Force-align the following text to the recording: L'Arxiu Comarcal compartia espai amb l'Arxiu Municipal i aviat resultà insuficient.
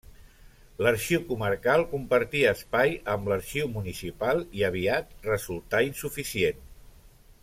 L'Arxiu 0.85 1.19
Comarcal 1.27 1.83
compartia 1.91 2.53
espai 2.59 2.95
amb 3.17 3.29
l'Arxiu 3.33 3.69
Municipal 3.75 4.43
i 4.61 4.67
aviat 4.71 5.15
resultà 5.31 5.83
insuficient. 5.91 6.65